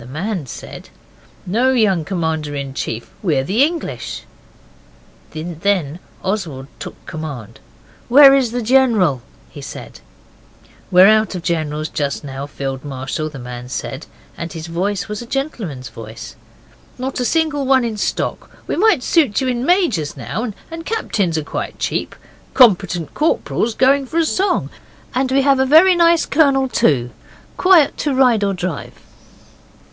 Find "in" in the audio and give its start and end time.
2.54-2.72, 17.84-17.98, 19.48-19.66